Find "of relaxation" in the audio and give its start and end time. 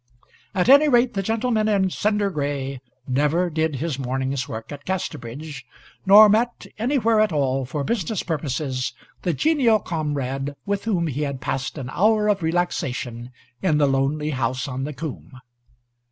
12.29-13.29